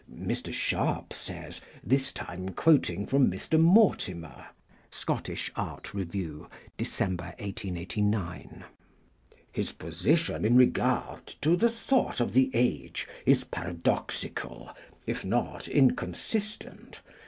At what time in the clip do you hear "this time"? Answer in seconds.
1.83-2.49